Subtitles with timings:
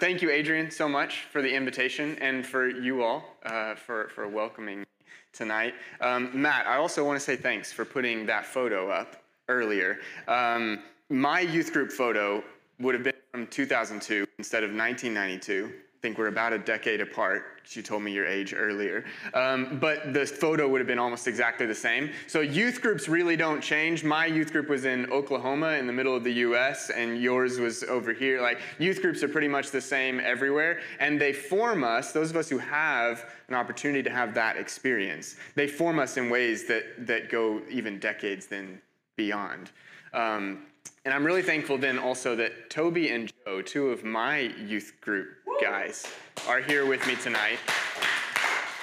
[0.00, 4.28] thank you, Adrian, so much for the invitation and for you all uh, for, for
[4.28, 4.84] welcoming
[5.32, 5.74] tonight.
[6.00, 9.98] Um, Matt, I also want to say thanks for putting that photo up earlier.
[10.26, 12.42] Um, my youth group photo
[12.80, 15.72] would have been from 2002 instead of 1992.
[16.00, 17.60] Think we're about a decade apart.
[17.70, 19.04] You told me your age earlier.
[19.34, 22.10] Um, but the photo would have been almost exactly the same.
[22.28, 24.04] So youth groups really don't change.
[24.04, 27.82] My youth group was in Oklahoma in the middle of the US, and yours was
[27.82, 28.40] over here.
[28.40, 30.80] Like youth groups are pretty much the same everywhere.
[31.00, 35.34] And they form us, those of us who have an opportunity to have that experience,
[35.56, 38.80] they form us in ways that, that go even decades then
[39.16, 39.72] beyond.
[40.14, 40.66] Um,
[41.04, 45.37] and I'm really thankful then also that Toby and Joe, two of my youth group
[45.60, 46.06] guys,
[46.46, 47.58] are here with me tonight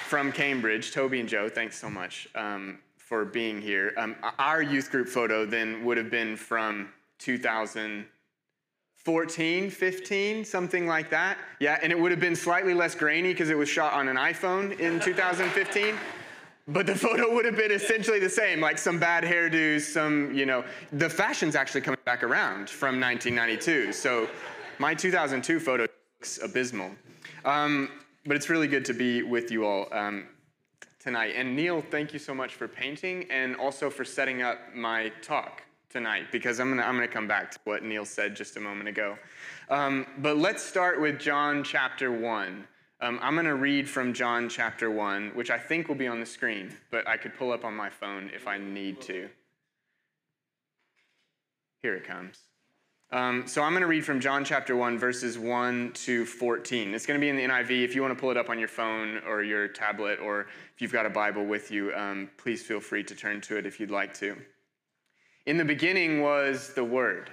[0.08, 0.92] from Cambridge.
[0.92, 3.94] Toby and Joe, thanks so much um, for being here.
[3.96, 11.38] Um, our youth group photo then would have been from 2014, 15, something like that.
[11.60, 14.16] Yeah, and it would have been slightly less grainy because it was shot on an
[14.16, 15.96] iPhone in 2015.
[16.68, 20.44] But the photo would have been essentially the same, like some bad hairdos, some, you
[20.44, 23.94] know, the fashion's actually coming back around from 1992.
[23.94, 24.28] So
[24.78, 25.86] my 2002 photo
[26.18, 26.90] looks abysmal.
[27.44, 27.90] Um,
[28.24, 30.26] but it's really good to be with you all um,
[30.98, 31.34] tonight.
[31.36, 35.62] And Neil, thank you so much for painting and also for setting up my talk
[35.88, 38.88] tonight, because I'm gonna, I'm gonna come back to what Neil said just a moment
[38.88, 39.16] ago.
[39.70, 42.66] Um, but let's start with John chapter 1.
[43.00, 46.26] Um, I'm to read from John chapter 1, which I think will be on the
[46.26, 49.28] screen, but I could pull up on my phone if I need to.
[51.82, 52.45] Here it comes.
[53.12, 56.92] Um, so I'm going to read from John chapter 1, verses 1 to 14.
[56.92, 57.84] It's going to be in the NIV.
[57.84, 60.82] If you want to pull it up on your phone or your tablet, or if
[60.82, 63.78] you've got a Bible with you, um, please feel free to turn to it if
[63.78, 64.36] you'd like to.
[65.46, 67.30] In the beginning was the Word,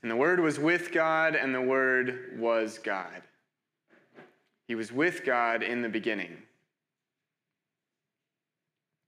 [0.00, 3.22] and the Word was with God, and the Word was God.
[4.66, 6.34] He was with God in the beginning.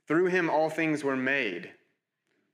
[0.06, 1.70] Through him, all things were made.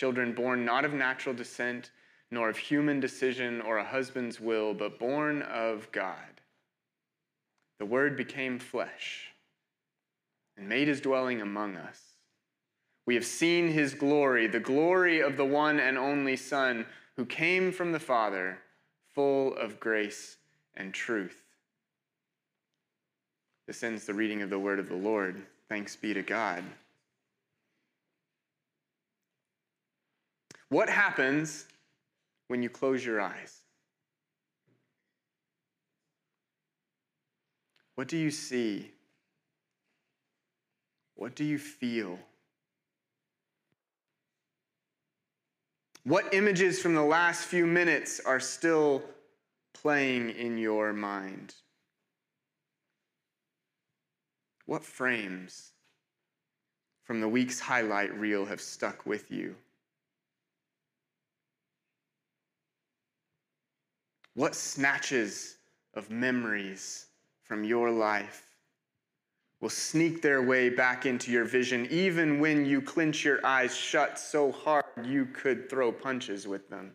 [0.00, 1.90] children born not of natural descent,
[2.30, 6.40] nor of human decision or a husband's will, but born of God.
[7.78, 9.26] The Word became flesh
[10.56, 12.00] and made his dwelling among us.
[13.04, 16.86] We have seen his glory, the glory of the one and only Son
[17.18, 18.58] who came from the Father,
[19.14, 20.38] full of grace
[20.76, 21.42] and truth.
[23.66, 25.42] This ends the reading of the word of the Lord.
[25.68, 26.64] Thanks be to God.
[30.70, 31.66] What happens
[32.46, 33.58] when you close your eyes?
[37.96, 38.92] What do you see?
[41.16, 42.18] What do you feel?
[46.04, 49.02] What images from the last few minutes are still
[49.74, 51.54] playing in your mind?
[54.66, 55.72] What frames
[57.02, 59.56] from the week's highlight reel have stuck with you?
[64.34, 65.56] What snatches
[65.94, 67.06] of memories
[67.42, 68.46] from your life
[69.60, 74.18] will sneak their way back into your vision even when you clench your eyes shut
[74.18, 76.92] so hard you could throw punches with them?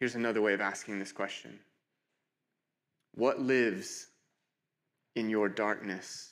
[0.00, 1.60] Here's another way of asking this question
[3.14, 4.08] What lives
[5.14, 6.31] in your darkness?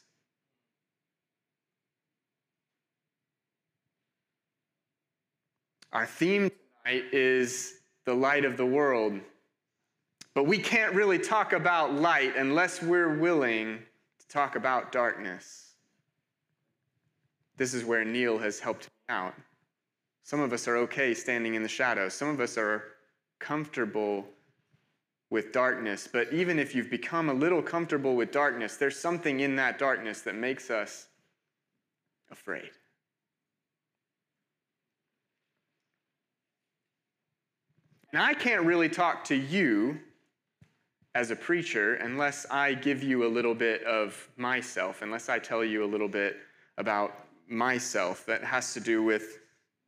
[5.92, 6.50] Our theme
[6.84, 9.20] tonight is the light of the world.
[10.34, 13.80] But we can't really talk about light unless we're willing
[14.20, 15.74] to talk about darkness.
[17.56, 19.34] This is where Neil has helped me out.
[20.22, 22.14] Some of us are okay standing in the shadows.
[22.14, 22.84] Some of us are
[23.40, 24.24] comfortable
[25.30, 26.08] with darkness.
[26.10, 30.22] But even if you've become a little comfortable with darkness, there's something in that darkness
[30.22, 31.08] that makes us
[32.30, 32.70] afraid.
[38.12, 40.00] And I can't really talk to you
[41.14, 45.64] as a preacher unless I give you a little bit of myself, unless I tell
[45.64, 46.38] you a little bit
[46.78, 49.38] about myself that has to do with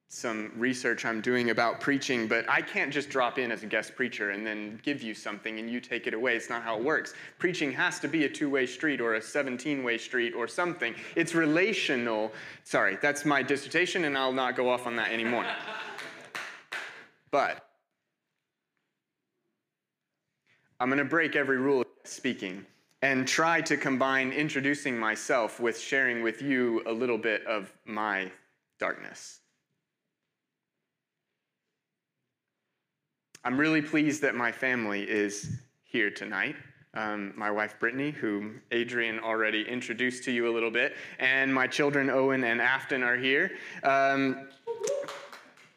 [0.09, 3.97] some research I'm doing about preaching, but I can't just drop in as a guest
[3.97, 6.37] preacher and then give you something and you take it away.
[6.37, 7.15] It's not how it works.
[7.39, 10.95] Preaching has to be a two way street or a 17 way street or something.
[11.17, 12.31] It's relational.
[12.63, 15.47] Sorry, that's my dissertation, and I'll not go off on that anymore.
[17.31, 17.72] but
[20.83, 22.67] I'm going to break every rule of speaking
[23.03, 28.33] and try to combine introducing myself with sharing with you a little bit of my
[28.81, 29.39] darkness.
[33.45, 35.53] I'm really pleased that my family is
[35.85, 36.57] here tonight.
[36.95, 41.69] Um, my wife Brittany, whom Adrian already introduced to you a little bit, and my
[41.69, 43.53] children Owen and Afton are here.
[43.85, 44.49] Um,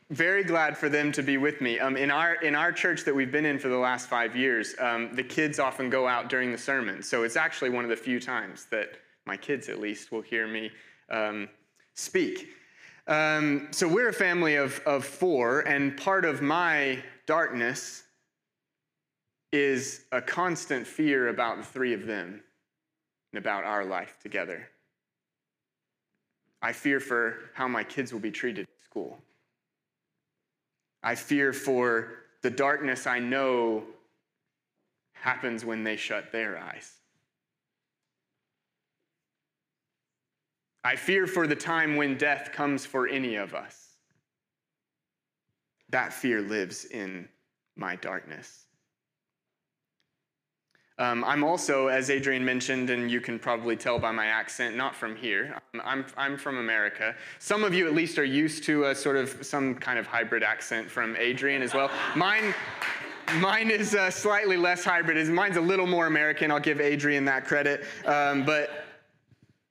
[0.10, 1.80] very glad for them to be with me.
[1.80, 4.76] Um, in, our, in our church that we've been in for the last five years,
[4.80, 7.02] um, the kids often go out during the sermon.
[7.02, 8.90] So it's actually one of the few times that
[9.26, 10.70] my kids, at least, will hear me
[11.10, 11.50] um,
[11.96, 12.50] speak.
[13.08, 18.04] Um, so we're a family of, of four, and part of my darkness
[19.52, 22.42] is a constant fear about the three of them
[23.32, 24.68] and about our life together.
[26.62, 29.20] I fear for how my kids will be treated at school.
[31.06, 33.84] I fear for the darkness I know
[35.14, 36.92] happens when they shut their eyes.
[40.84, 43.90] I fear for the time when death comes for any of us.
[45.90, 47.30] That fear lives in
[47.76, 48.65] my darkness.
[50.98, 54.96] Um, I'm also, as Adrian mentioned, and you can probably tell by my accent, not
[54.96, 55.60] from here.
[55.74, 57.14] Um, I'm, I'm from America.
[57.40, 60.42] Some of you, at least, are used to a sort of some kind of hybrid
[60.42, 61.92] accent from Adrian as well.
[62.16, 62.56] Mine,
[63.40, 65.28] mine is uh, slightly less hybrid.
[65.28, 66.50] Mine's a little more American.
[66.50, 67.84] I'll give Adrian that credit.
[68.06, 68.85] Um, but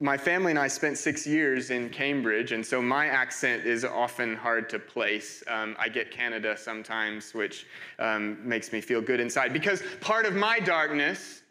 [0.01, 4.35] my family and I spent six years in Cambridge, and so my accent is often
[4.35, 5.41] hard to place.
[5.47, 7.65] Um, I get Canada sometimes, which
[7.97, 9.53] um, makes me feel good inside.
[9.53, 11.43] Because part of my darkness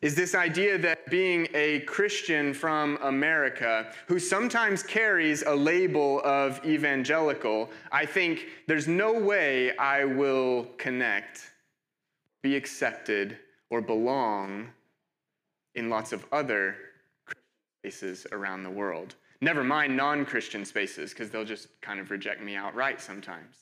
[0.00, 6.64] is this idea that being a Christian from America, who sometimes carries a label of
[6.64, 11.50] evangelical, I think there's no way I will connect,
[12.42, 13.38] be accepted,
[13.70, 14.70] or belong
[15.78, 16.76] in lots of other
[17.80, 19.14] spaces around the world.
[19.40, 23.56] Never mind non Christian spaces, because they'll just kind of reject me outright sometimes.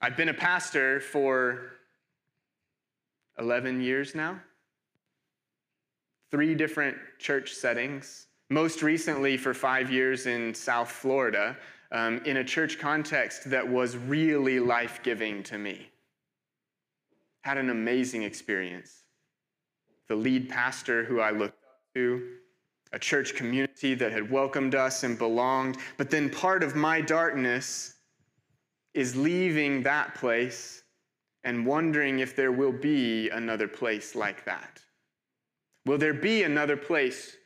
[0.00, 1.72] I've been a pastor for
[3.38, 4.40] 11 years now,
[6.30, 11.56] three different church settings, most recently for five years in South Florida,
[11.90, 15.90] um, in a church context that was really life giving to me.
[17.40, 19.02] Had an amazing experience
[20.08, 22.26] the lead pastor who I looked up to,
[22.92, 25.76] a church community that had welcomed us and belonged.
[25.96, 27.94] But then part of my darkness
[28.94, 30.82] is leaving that place
[31.44, 34.80] and wondering if there will be another place like that.
[35.86, 37.36] Will there be another place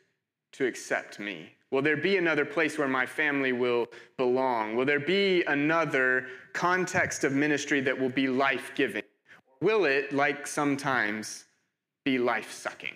[0.53, 1.51] to accept me?
[1.71, 3.87] Will there be another place where my family will
[4.19, 4.77] belong?
[4.77, 9.03] Will there be another context of ministry that will be life giving?
[9.61, 11.45] Will it, like sometimes,
[12.05, 12.95] be life sucking.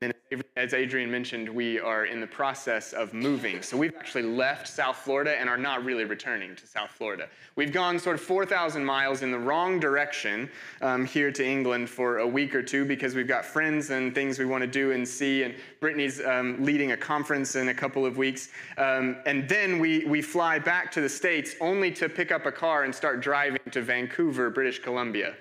[0.00, 0.14] And
[0.56, 3.62] as Adrian mentioned, we are in the process of moving.
[3.62, 7.28] So we've actually left South Florida and are not really returning to South Florida.
[7.56, 10.48] We've gone sort of 4,000 miles in the wrong direction
[10.82, 14.38] um, here to England for a week or two because we've got friends and things
[14.38, 15.42] we want to do and see.
[15.42, 18.50] And Brittany's um, leading a conference in a couple of weeks.
[18.76, 22.52] Um, and then we, we fly back to the States only to pick up a
[22.52, 25.34] car and start driving to Vancouver, British Columbia,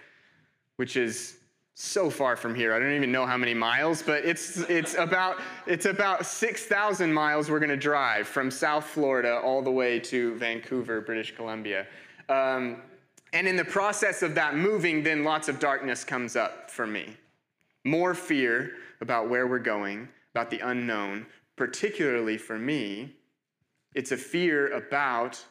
[0.78, 1.38] which is
[1.80, 2.74] so far from here.
[2.74, 7.52] I don't even know how many miles, but it's it's about it's about 6,000 miles
[7.52, 11.86] we're going to drive from South Florida all the way to Vancouver, British Columbia.
[12.30, 12.82] Um,
[13.32, 17.16] and in the process of that moving, then lots of darkness comes up for me.
[17.86, 21.28] More fear about where we're going, about the unknown.
[21.58, 23.14] Particularly for me,
[23.94, 25.44] it's a fear about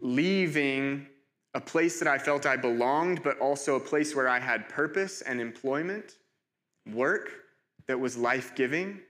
[0.00, 1.06] leaving
[1.54, 5.20] a place that I felt I belonged, but also a place where I had purpose
[5.22, 6.16] and employment,
[6.90, 7.30] work,
[7.86, 9.00] that was life giving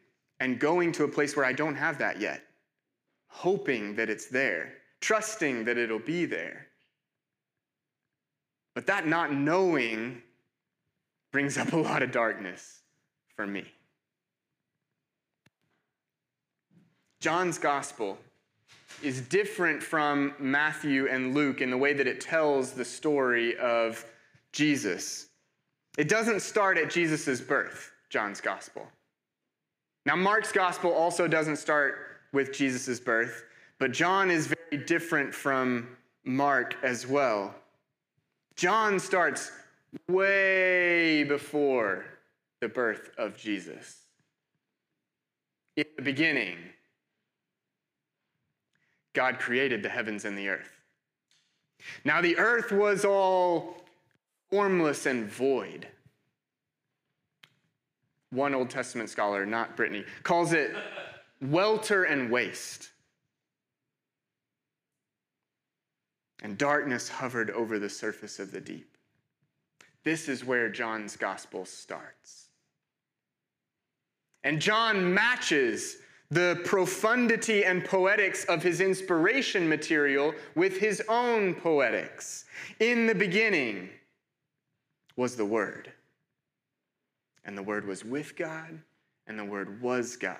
[0.40, 2.42] and going to a place where I don't have that yet,
[3.28, 6.66] hoping that it's there, trusting that it'll be there.
[8.74, 10.22] But that not knowing
[11.30, 12.80] brings up a lot of darkness
[13.36, 13.64] for me.
[17.20, 18.18] John's gospel
[19.02, 24.04] is different from Matthew and Luke in the way that it tells the story of
[24.52, 25.28] Jesus.
[25.98, 28.86] It doesn't start at Jesus' birth, John's gospel.
[30.06, 31.94] Now, Mark's gospel also doesn't start
[32.32, 33.44] with Jesus' birth,
[33.78, 37.54] but John is very different from Mark as well.
[38.56, 39.52] John starts
[40.08, 42.04] way before
[42.60, 43.98] the birth of Jesus.
[45.76, 46.58] In the beginning,
[49.12, 50.80] God created the heavens and the earth.
[52.04, 53.82] Now, the earth was all
[54.50, 55.86] formless and void.
[58.30, 60.74] One Old Testament scholar, not Brittany, calls it
[61.40, 62.90] welter and waste.
[66.42, 68.96] And darkness hovered over the surface of the deep.
[70.04, 72.48] This is where John's gospel starts.
[74.44, 75.98] And John matches
[76.32, 82.46] the profundity and poetics of his inspiration material with his own poetics.
[82.80, 83.90] In the beginning
[85.14, 85.92] was the Word,
[87.44, 88.80] and the Word was with God,
[89.26, 90.38] and the Word was God.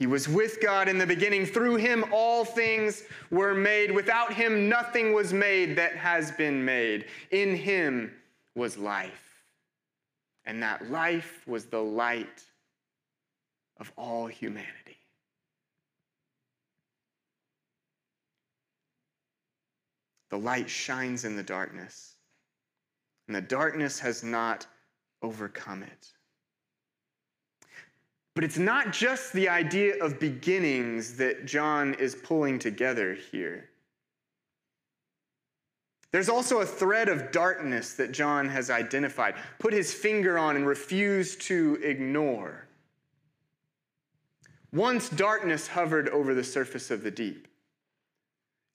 [0.00, 1.46] He was with God in the beginning.
[1.46, 3.92] Through him, all things were made.
[3.92, 7.06] Without him, nothing was made that has been made.
[7.30, 8.12] In him
[8.56, 9.44] was life.
[10.44, 12.42] And that life was the light
[13.78, 14.96] of all humanity.
[20.30, 22.14] The light shines in the darkness,
[23.26, 24.66] and the darkness has not
[25.22, 26.08] overcome it.
[28.34, 33.70] But it's not just the idea of beginnings that John is pulling together here.
[36.12, 40.66] There's also a thread of darkness that John has identified, put his finger on, and
[40.66, 42.65] refused to ignore.
[44.72, 47.48] Once darkness hovered over the surface of the deep,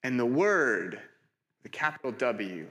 [0.02, 1.00] and the word,
[1.62, 2.66] the capital W,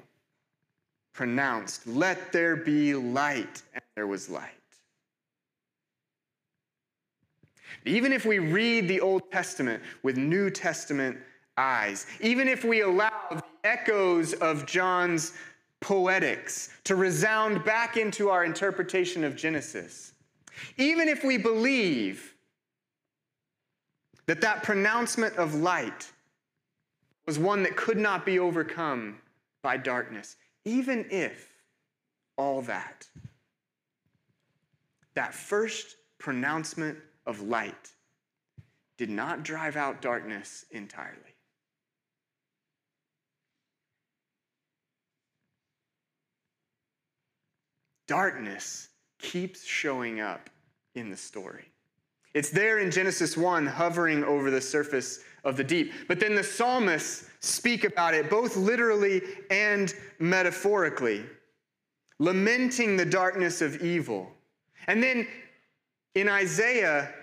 [1.13, 4.49] pronounced, Let there be light, and there was light.
[7.85, 11.17] Even if we read the Old Testament with New Testament
[11.57, 15.33] eyes, even if we allow the echoes of John's
[15.79, 20.13] poetics to resound back into our interpretation of Genesis,
[20.77, 22.30] even if we believe
[24.31, 26.09] that that pronouncement of light
[27.25, 29.17] was one that could not be overcome
[29.61, 31.49] by darkness, even if
[32.37, 33.05] all that,
[35.15, 37.91] that first pronouncement of light
[38.97, 41.35] did not drive out darkness entirely.
[48.07, 48.87] Darkness
[49.19, 50.49] keeps showing up
[50.95, 51.70] in the story.
[52.33, 55.91] It's there in Genesis 1, hovering over the surface of the deep.
[56.07, 61.25] But then the psalmists speak about it both literally and metaphorically,
[62.19, 64.31] lamenting the darkness of evil.
[64.87, 65.27] And then
[66.15, 67.13] in Isaiah,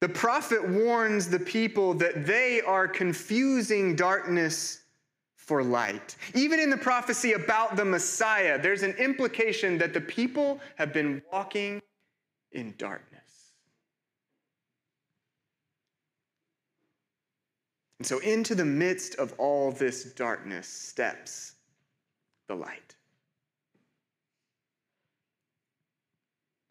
[0.00, 4.82] the prophet warns the people that they are confusing darkness
[5.34, 6.16] for light.
[6.34, 11.22] Even in the prophecy about the Messiah, there's an implication that the people have been
[11.32, 11.82] walking
[12.52, 13.17] in darkness.
[17.98, 21.54] And so, into the midst of all this darkness steps
[22.46, 22.94] the light.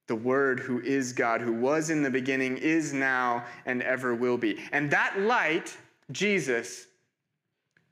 [0.07, 4.37] The Word, who is God, who was in the beginning, is now, and ever will
[4.37, 4.57] be.
[4.71, 5.75] And that light,
[6.11, 6.87] Jesus,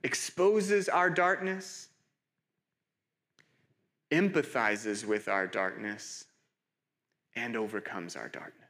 [0.03, 1.89] exposes our darkness,
[4.11, 6.25] empathizes with our darkness,
[7.35, 8.64] and overcomes our darkness.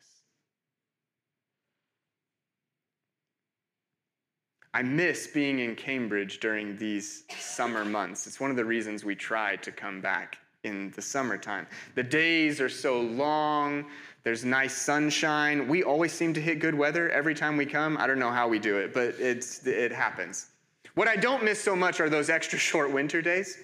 [4.75, 8.27] I miss being in Cambridge during these summer months.
[8.27, 11.65] It's one of the reasons we try to come back in the summertime.
[11.93, 13.85] The days are so long,
[14.23, 15.69] there's nice sunshine.
[15.69, 17.95] We always seem to hit good weather every time we come.
[17.97, 20.47] I don't know how we do it, but it's, it happens.
[20.95, 23.57] What I don't miss so much are those extra short winter days,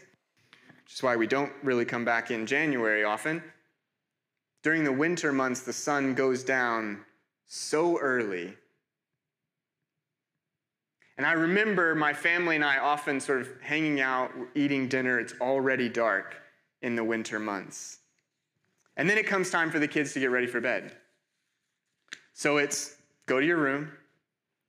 [0.86, 3.44] which is why we don't really come back in January often.
[4.64, 7.04] During the winter months, the sun goes down
[7.48, 8.56] so early
[11.22, 15.20] and I remember my family and I often sort of hanging out, eating dinner.
[15.20, 16.42] It's already dark
[16.82, 18.00] in the winter months.
[18.98, 20.96] And then it comes time for the kids to get ready for bed.
[22.34, 22.96] So it's
[23.28, 23.92] go to your room,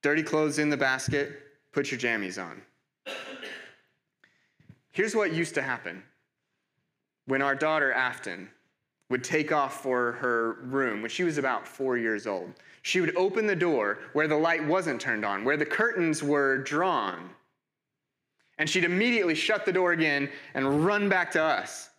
[0.02, 1.40] dirty clothes in the basket,
[1.73, 2.61] put your jammies on.
[4.90, 6.02] Here's what used to happen
[7.25, 8.50] when our daughter Afton
[9.09, 12.52] would take off for her room when she was about four years old.
[12.82, 16.58] She would open the door where the light wasn't turned on, where the curtains were
[16.58, 17.30] drawn.
[18.58, 21.90] And she'd immediately shut the door again and run back to us.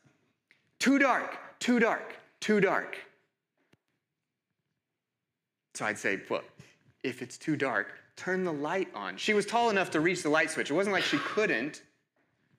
[0.79, 2.97] Too dark, too dark, too dark.
[5.73, 6.43] So I'd say, well,
[7.03, 9.17] if it's too dark, turn the light on.
[9.17, 10.69] She was tall enough to reach the light switch.
[10.69, 11.81] It wasn't like she couldn't.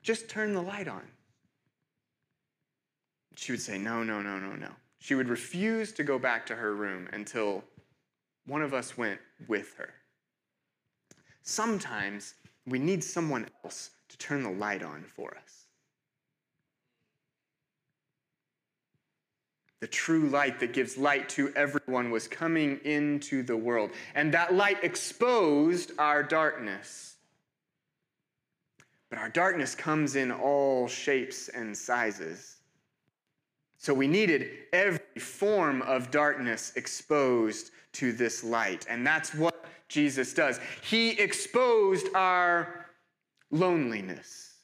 [0.03, 1.03] Just turn the light on.
[3.37, 4.71] She would say, no, no, no, no, no.
[4.99, 7.63] She would refuse to go back to her room until
[8.47, 9.91] one of us went with her.
[11.43, 12.35] Sometimes
[12.67, 15.67] we need someone else to turn the light on for us.
[19.81, 24.55] The true light that gives light to everyone was coming into the world, and that
[24.55, 27.17] light exposed our darkness.
[29.11, 32.57] But our darkness comes in all shapes and sizes.
[33.77, 38.87] So we needed every form of darkness exposed to this light.
[38.89, 40.61] And that's what Jesus does.
[40.83, 42.87] He exposed our
[43.51, 44.55] loneliness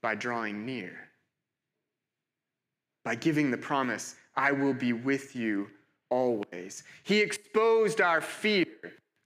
[0.00, 0.96] by drawing near,
[3.04, 5.68] by giving the promise, I will be with you
[6.10, 6.84] always.
[7.02, 8.66] He exposed our fear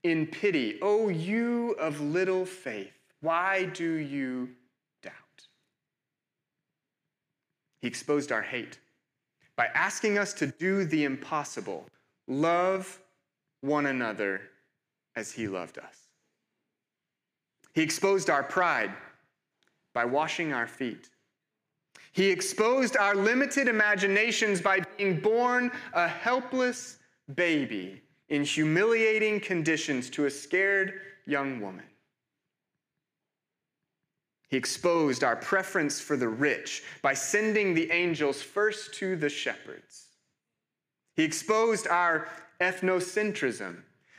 [0.03, 0.79] in pity.
[0.81, 4.49] Oh, you of little faith, why do you
[5.01, 5.13] doubt?
[7.81, 8.79] He exposed our hate
[9.55, 11.85] by asking us to do the impossible
[12.27, 12.99] love
[13.61, 14.41] one another
[15.15, 16.07] as he loved us.
[17.73, 18.91] He exposed our pride
[19.93, 21.09] by washing our feet.
[22.11, 26.99] He exposed our limited imaginations by being born a helpless
[27.33, 31.85] baby in humiliating conditions to a scared young woman.
[34.53, 40.09] He exposed our preference for the rich by sending the angels first to the shepherds.
[41.15, 42.27] He exposed our
[42.61, 43.77] ethnocentrism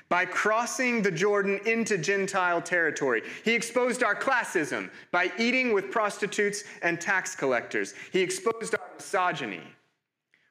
[0.08, 3.22] by crossing the Jordan into Gentile territory.
[3.44, 7.94] He exposed our classism by eating with prostitutes and tax collectors.
[8.12, 9.62] He exposed our misogyny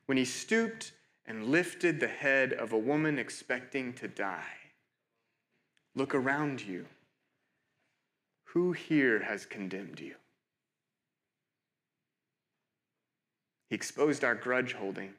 [0.06, 0.94] when he stooped
[1.26, 4.56] and lifted the head of a woman expecting to die.
[5.94, 6.86] Look around you.
[8.54, 10.14] Who here has condemned you?
[13.68, 15.16] He exposed our grudge holding.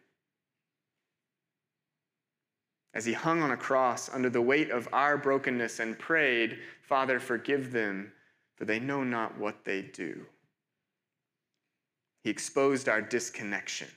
[2.94, 7.18] As he hung on a cross under the weight of our brokenness and prayed, Father,
[7.18, 8.12] forgive them,
[8.54, 10.24] for they know not what they do.
[12.22, 13.88] He exposed our disconnection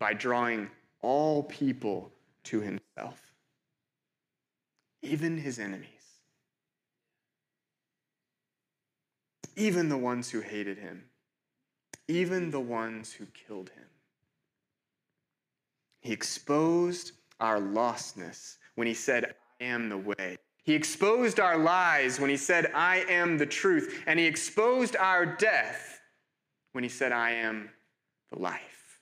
[0.00, 0.68] by drawing
[1.02, 2.10] all people
[2.44, 3.20] to himself,
[5.02, 5.95] even his enemies.
[9.56, 11.04] Even the ones who hated him,
[12.08, 13.88] even the ones who killed him.
[16.00, 20.36] He exposed our lostness when he said, I am the way.
[20.62, 24.02] He exposed our lies when he said, I am the truth.
[24.06, 26.00] And he exposed our death
[26.72, 27.70] when he said, I am
[28.32, 29.00] the life.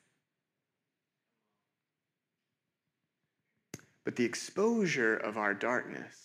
[4.05, 6.17] But the exposure of our darkness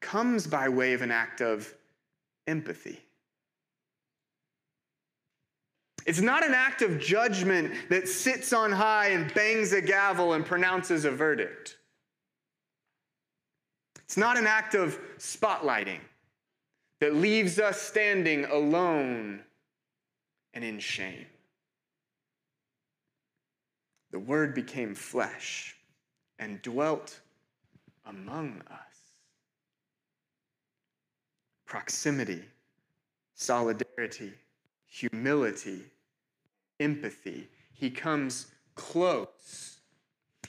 [0.00, 1.74] comes by way of an act of
[2.50, 3.00] empathy.
[6.06, 10.44] It's not an act of judgment that sits on high and bangs a gavel and
[10.44, 11.76] pronounces a verdict.
[14.04, 16.00] It's not an act of spotlighting
[17.00, 19.44] that leaves us standing alone
[20.52, 21.26] and in shame.
[24.10, 25.76] The Word became flesh
[26.40, 27.20] and dwelt
[28.04, 28.89] among us
[31.70, 32.42] proximity,
[33.36, 34.32] solidarity,
[34.88, 35.80] humility,
[36.80, 37.46] empathy.
[37.72, 39.78] He comes close.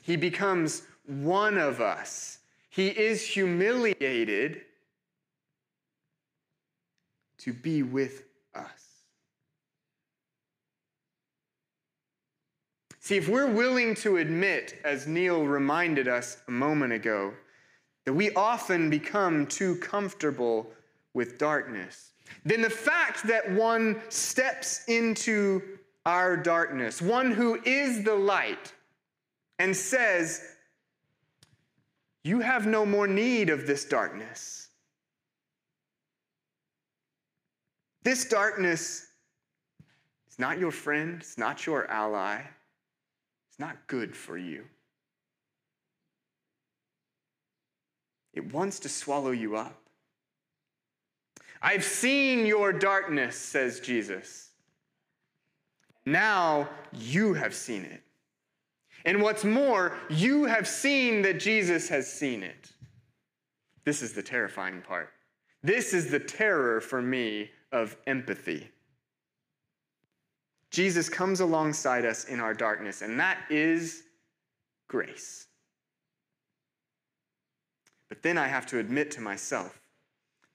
[0.02, 2.40] He becomes one of us.
[2.72, 4.62] He is humiliated
[7.38, 8.24] to be with
[8.56, 8.88] us.
[13.00, 17.34] See, if we're willing to admit, as Neil reminded us a moment ago,
[18.06, 20.72] that we often become too comfortable
[21.14, 22.12] with darkness,
[22.46, 25.62] then the fact that one steps into
[26.06, 28.74] our darkness, one who is the light,
[29.60, 30.42] and says,
[32.24, 34.70] You have no more need of this darkness.
[38.04, 39.08] This darkness
[40.30, 42.42] is not your friend, it's not your ally,
[43.50, 44.66] it's not good for you.
[48.34, 49.81] It wants to swallow you up.
[51.62, 54.50] I've seen your darkness, says Jesus.
[56.06, 58.02] Now you have seen it.
[59.06, 62.72] And what's more, you have seen that Jesus has seen it.
[63.84, 65.10] This is the terrifying part.
[65.64, 68.70] This is the terror for me of empathy.
[70.72, 74.04] Jesus comes alongside us in our darkness, and that is
[74.88, 75.48] grace.
[78.08, 79.81] But then I have to admit to myself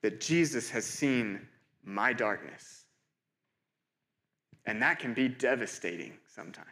[0.06, 1.40] that Jesus has seen
[1.82, 2.84] my darkness.
[4.64, 6.68] And that can be devastating sometimes.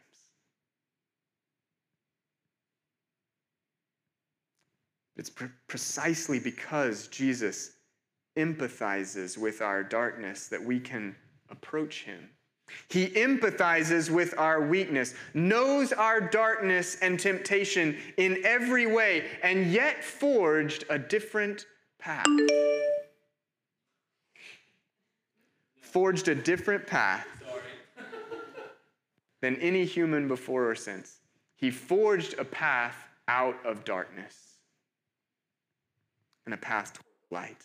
[5.16, 7.73] It's pre- precisely because Jesus
[8.38, 11.16] empathizes with our darkness that we can
[11.51, 12.31] approach him.
[12.87, 20.05] He empathizes with our weakness, knows our darkness and temptation in every way, and yet
[20.05, 21.66] forged a different
[21.99, 22.27] path.
[25.95, 27.25] Forged a different path
[29.41, 31.21] than any human before or since.
[31.55, 32.97] He forged a path
[33.29, 34.57] out of darkness
[36.47, 37.63] and a path toward light.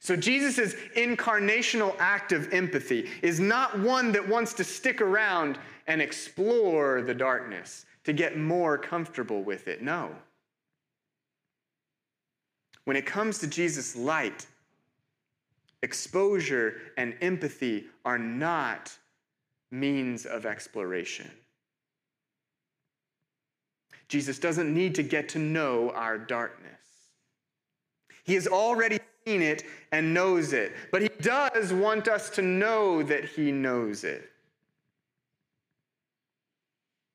[0.00, 6.00] So, Jesus' incarnational act of empathy is not one that wants to stick around and
[6.00, 9.82] explore the darkness to get more comfortable with it.
[9.82, 10.12] No.
[12.86, 14.46] When it comes to Jesus' light,
[15.86, 18.92] exposure and empathy are not
[19.70, 21.30] means of exploration.
[24.08, 26.72] Jesus doesn't need to get to know our darkness.
[28.24, 33.04] He has already seen it and knows it, but he does want us to know
[33.04, 34.28] that he knows it.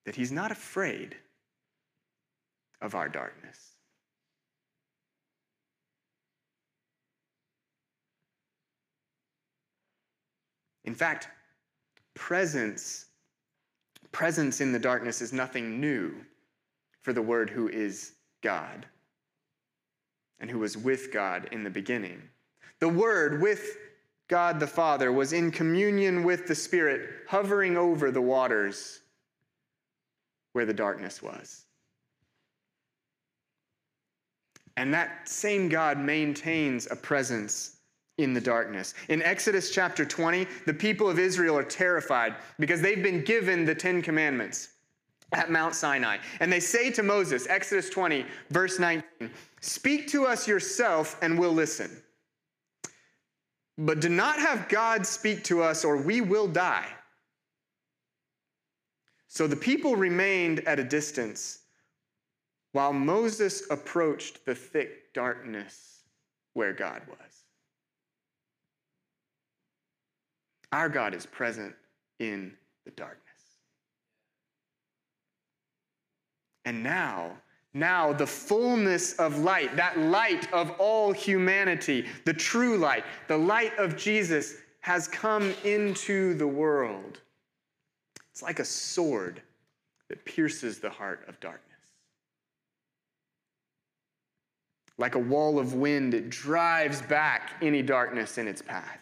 [0.06, 1.18] That he's not afraid
[2.82, 3.71] of our darkness.
[10.92, 11.30] In fact,
[12.16, 13.06] presence
[14.12, 16.14] presence in the darkness is nothing new
[17.02, 18.12] for the word who is
[18.44, 18.86] God
[20.42, 22.22] and who was with God in the beginning.
[22.82, 23.78] The Word with
[24.28, 29.00] God the Father was in communion with the Spirit, hovering over the waters
[30.52, 31.68] where the darkness was.
[34.76, 37.78] And that same God maintains a presence
[38.18, 38.94] in the darkness.
[39.10, 43.76] In Exodus chapter 20, the people of Israel are terrified because they've been given the
[43.76, 44.70] Ten Commandments
[45.34, 46.18] at Mount Sinai.
[46.40, 49.04] And they say to Moses, Exodus 20, verse 19,
[49.62, 52.02] Speak to us yourself and we'll listen.
[53.78, 56.88] But do not have God speak to us or we will die.
[59.28, 61.60] So the people remained at a distance
[62.74, 66.02] while Moses approached the thick darkness
[66.54, 67.31] where God was.
[70.72, 71.76] Our God is present
[72.20, 72.54] in
[72.86, 73.22] the darkness.
[76.66, 77.32] And now,
[77.74, 83.78] now the fullness of light, that light of all humanity, the true light, the light
[83.78, 87.20] of Jesus has come into the world.
[88.32, 89.42] It's like a sword
[90.10, 91.68] that pierces the heart of darkness.
[94.98, 99.01] Like a wall of wind, it drives back any darkness in its path.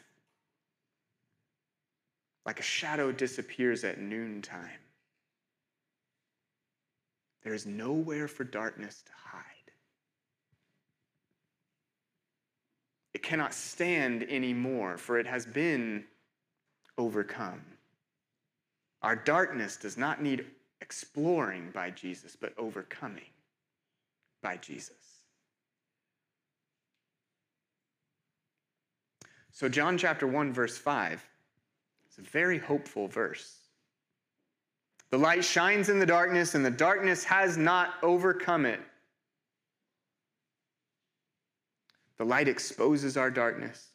[2.46, 4.80] Like a shadow disappears at noontime.
[7.44, 9.44] There is nowhere for darkness to hide.
[13.14, 16.06] It cannot stand anymore, for it has been
[16.98, 17.62] overcome.
[19.02, 20.46] Our darkness does not need
[20.82, 23.32] exploring by Jesus, but overcoming
[24.42, 24.96] by Jesus.
[29.52, 31.29] So, John chapter 1, verse 5
[32.20, 33.58] a very hopeful verse.
[35.10, 38.80] The light shines in the darkness, and the darkness has not overcome it.
[42.18, 43.88] The light exposes our darkness,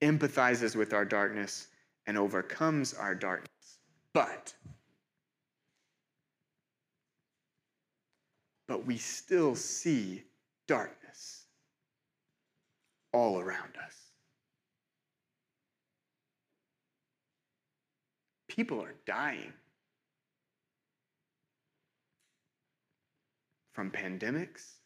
[0.00, 1.68] empathizes with our darkness,
[2.06, 3.78] and overcomes our darkness.
[4.12, 4.54] But,
[8.66, 10.24] but we still see
[10.66, 11.44] darkness
[13.12, 14.03] all around us.
[18.54, 19.52] People are dying.
[23.74, 24.76] from pandemics,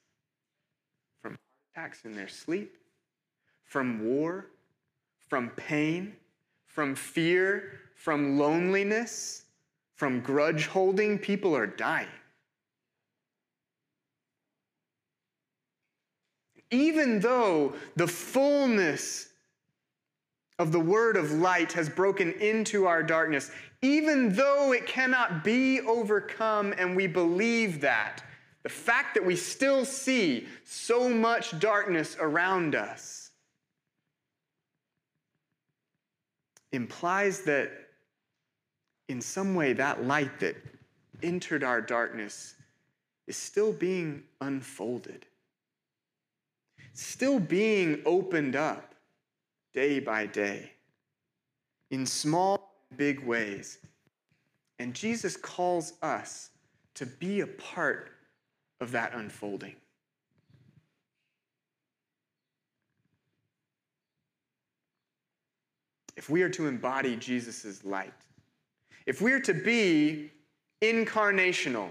[1.21, 1.41] from heart
[1.75, 2.79] attacks in their sleep,
[3.65, 4.47] from war,
[5.29, 6.17] from pain,
[6.67, 9.45] from fear, from loneliness,
[9.95, 12.09] from grudge holding, people are dying.
[16.71, 19.28] Even though the fullness
[20.59, 25.81] of the word of light has broken into our darkness, even though it cannot be
[25.83, 28.23] overcome, and we believe that,
[28.65, 33.31] the fact that we still see so much darkness around us
[36.73, 37.71] implies that
[39.09, 40.57] in some way that light that
[41.23, 42.57] entered our darkness
[43.27, 45.25] is still being unfolded,
[46.93, 48.88] still being opened up
[49.75, 50.73] day by day
[51.91, 53.79] in small, big ways.
[54.79, 56.51] And Jesus calls us
[56.95, 58.11] to be a part
[58.81, 59.75] of that unfolding.
[66.17, 68.13] If we are to embody Jesus' light,
[69.07, 70.31] if we are to be
[70.83, 71.91] incarnational,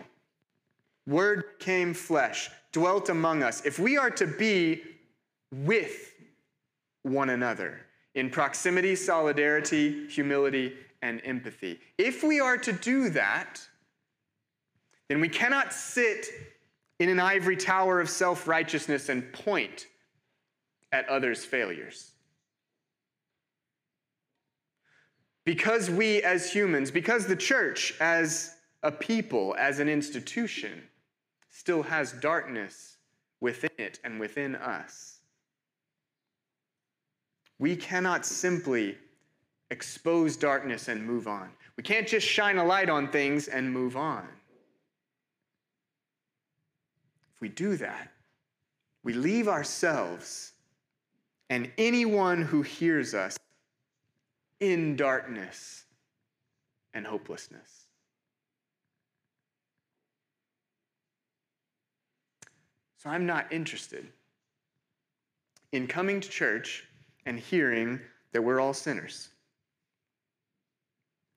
[1.08, 4.84] Word came flesh, dwelt among us, if we are to be
[5.52, 6.13] with
[7.08, 7.82] one another
[8.15, 13.60] in proximity, solidarity, humility, and empathy, if we are to do that,
[15.10, 16.28] then we cannot sit
[17.00, 19.88] in an ivory tower of self righteousness and point
[20.91, 22.12] at others' failures.
[25.46, 30.84] Because we as humans, because the church as a people, as an institution,
[31.50, 32.98] still has darkness
[33.39, 35.16] within it and within us,
[37.60, 38.98] we cannot simply
[39.72, 41.50] expose darkness and move on.
[41.76, 44.28] We can't just shine a light on things and move on.
[47.36, 48.12] If we do that,
[49.04, 50.54] we leave ourselves
[51.50, 53.38] and anyone who hears us
[54.60, 55.86] in darkness
[56.93, 57.86] and hopelessness.
[62.98, 64.08] So I'm not interested
[65.72, 66.86] in coming to church
[67.28, 68.00] and hearing
[68.32, 69.30] that we're all sinners,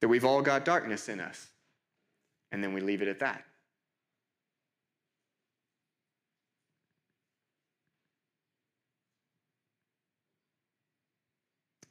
[0.01, 1.49] that we've all got darkness in us,
[2.53, 3.45] and then we leave it at that.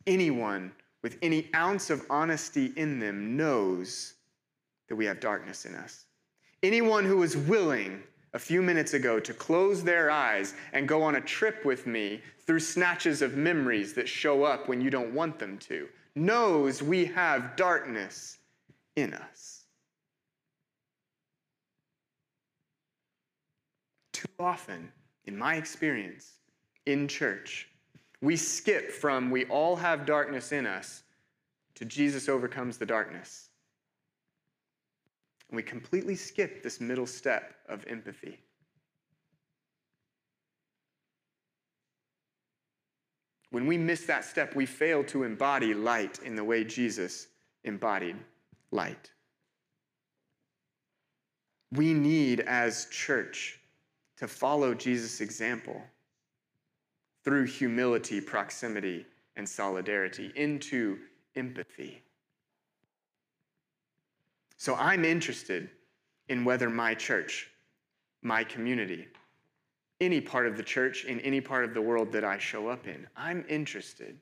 [0.10, 0.72] anyone
[1.04, 4.16] with any ounce of honesty in them knows
[4.90, 6.06] that we have darkness in us.
[6.64, 8.02] Anyone who is willing
[8.34, 12.22] a few minutes ago to close their eyes and go on a trip with me
[12.46, 17.06] through snatches of memories that show up when you don't want them to knows we
[17.06, 18.38] have darkness
[18.96, 19.64] in us.
[24.14, 24.92] Too often,
[25.26, 26.34] in my experience,
[26.86, 27.70] in church,
[28.22, 31.04] we skip from we all have darkness in us
[31.76, 33.49] to Jesus overcomes the darkness.
[35.50, 38.40] And we completely skip this middle step of empathy.
[43.52, 47.28] When we miss that step, we fail to embody light in the way Jesus
[47.64, 48.16] embodied
[48.72, 49.12] light.
[51.72, 53.60] We need, as church,
[54.18, 55.82] to follow Jesus' example
[57.24, 61.00] through humility, proximity, and solidarity into
[61.36, 62.04] empathy.
[64.60, 65.70] So I'm interested
[66.28, 67.50] in whether my church,
[68.22, 69.08] my community,
[70.02, 72.86] any part of the church in any part of the world that I show up
[72.86, 74.20] in, I'm interested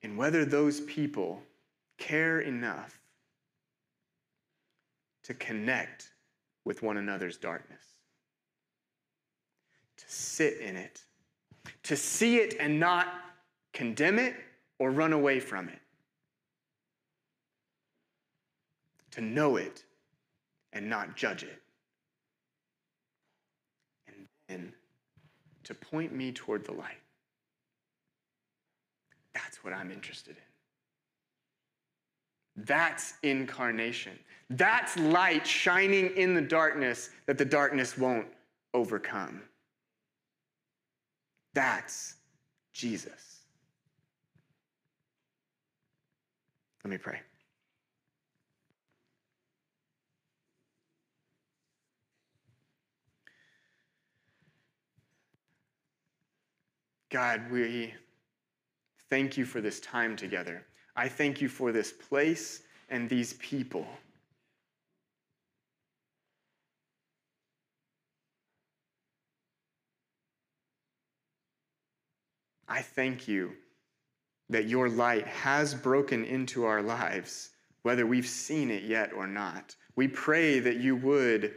[0.00, 1.42] in whether those people
[1.98, 2.98] care enough
[5.24, 6.12] to connect
[6.64, 7.82] with one another's darkness
[9.98, 11.02] to sit in it,
[11.82, 13.06] to see it and not
[13.74, 14.34] condemn it
[14.78, 15.81] or run away from it,
[19.12, 19.84] to know it
[20.72, 21.60] and not judge it,
[24.08, 24.72] and then
[25.64, 26.96] to point me toward the light.
[29.34, 30.42] That's what I'm interested in.
[32.64, 34.18] That's incarnation.
[34.50, 38.26] That's light shining in the darkness that the darkness won't
[38.74, 39.42] overcome.
[41.54, 42.16] That's
[42.72, 43.40] Jesus.
[46.84, 47.20] Let me pray.
[57.12, 57.92] God, we
[59.10, 60.64] thank you for this time together.
[60.96, 63.86] I thank you for this place and these people.
[72.66, 73.52] I thank you
[74.48, 77.50] that your light has broken into our lives,
[77.82, 79.76] whether we've seen it yet or not.
[79.96, 81.52] We pray that you would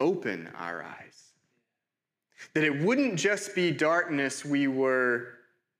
[0.00, 1.33] open our eyes.
[2.54, 5.28] That it wouldn't just be darkness we were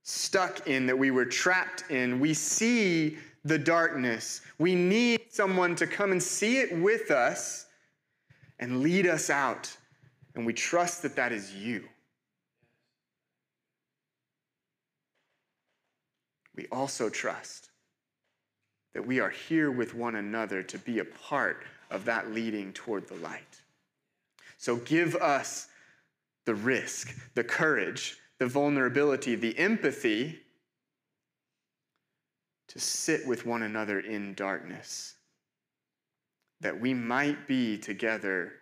[0.02, 2.20] stuck in, that we were trapped in.
[2.20, 4.40] We see the darkness.
[4.58, 7.66] We need someone to come and see it with us
[8.58, 9.74] and lead us out.
[10.34, 11.84] And we trust that that is you.
[16.56, 17.70] We also trust
[18.94, 23.08] that we are here with one another to be a part of that leading toward
[23.08, 23.60] the light.
[24.56, 25.68] So give us
[26.44, 30.40] the risk, the courage, the vulnerability, the empathy
[32.68, 35.14] to sit with one another in darkness,
[36.60, 38.52] that we might be together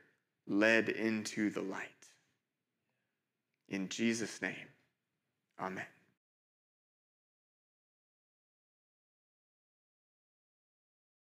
[0.47, 1.89] led into the light.
[3.69, 4.69] In Jesus' name,
[5.61, 5.87] amen.